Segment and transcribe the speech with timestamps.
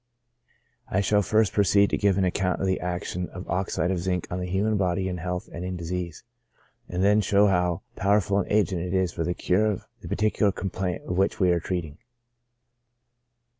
[0.89, 4.25] I shall first proceed to give an account of the action of oxide of zinc
[4.31, 6.23] on the human body in health and in disease,
[6.89, 10.51] and then show how powerful an agent it is for the cure of the particular
[10.51, 11.99] complaint of which we are treating.